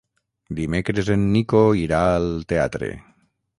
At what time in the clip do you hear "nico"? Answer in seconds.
1.35-1.63